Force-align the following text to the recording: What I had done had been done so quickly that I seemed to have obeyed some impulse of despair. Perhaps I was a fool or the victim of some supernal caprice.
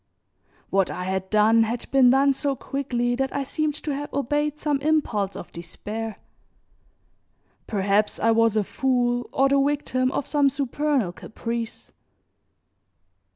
What 0.71 0.89
I 0.89 1.03
had 1.03 1.29
done 1.29 1.61
had 1.61 1.85
been 1.91 2.09
done 2.09 2.33
so 2.33 2.55
quickly 2.55 3.13
that 3.17 3.31
I 3.35 3.43
seemed 3.43 3.75
to 3.83 3.93
have 3.93 4.11
obeyed 4.11 4.57
some 4.57 4.81
impulse 4.81 5.35
of 5.35 5.51
despair. 5.51 6.17
Perhaps 7.67 8.19
I 8.19 8.31
was 8.31 8.55
a 8.57 8.63
fool 8.63 9.29
or 9.31 9.47
the 9.47 9.61
victim 9.61 10.11
of 10.11 10.25
some 10.25 10.49
supernal 10.49 11.11
caprice. 11.11 11.91